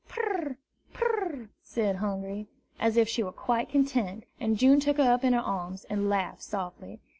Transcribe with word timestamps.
"Pur! 0.09 0.57
pur 0.93 1.05
r 1.19 1.31
r!" 1.41 1.49
said 1.61 1.97
Hungry, 1.97 2.47
as 2.79 2.97
if 2.97 3.07
she 3.07 3.21
were 3.21 3.31
quite 3.31 3.69
content; 3.69 4.23
and 4.39 4.57
June 4.57 4.79
took 4.79 4.97
her 4.97 5.13
up 5.13 5.23
in 5.23 5.33
her 5.33 5.39
arms, 5.41 5.83
and 5.91 6.09
laughed 6.09 6.41
softly. 6.41 6.99